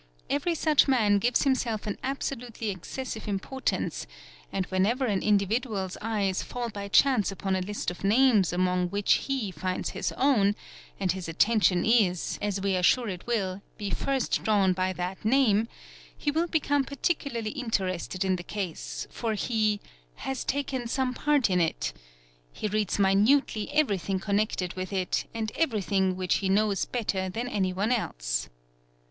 [0.31, 4.07] Every such man himself an absolutely excessive importance,
[4.51, 9.27] and whenever an Mdividual's eyes fall by chance upon a list of names among which
[9.29, 10.55] he finds his own,
[10.99, 15.17] and his attention is, as we are sure it will, be first drawn by 4
[15.23, 15.67] name,
[16.17, 19.79] he will become particularly interested in the case, for he
[20.25, 21.93] 'thas mr some part in it';
[22.51, 25.25] he reads minutely everything connected with it
[25.55, 28.49] everything which he knows better than any one else.